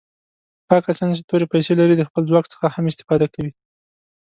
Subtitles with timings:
[0.69, 3.51] هغه کسان چې تورې پیسي لري د خپل ځواک څخه هم استفاده کوي.